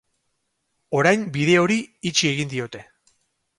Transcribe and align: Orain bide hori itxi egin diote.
Orain 1.01 1.27
bide 1.37 1.59
hori 1.65 1.79
itxi 2.13 2.31
egin 2.35 2.53
diote. 2.57 2.85